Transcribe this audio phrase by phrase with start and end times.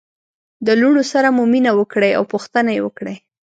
[0.65, 3.17] د لوڼو سره مو مینه وکړئ او پوښتنه يې وکړئ